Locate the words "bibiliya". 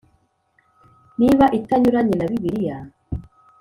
2.31-2.77